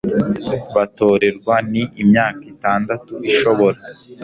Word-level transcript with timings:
batorerwa 0.75 1.55
ni 1.71 1.83
imyaka 2.01 2.41
itandatu 2.53 3.13
ishobora 3.29 3.77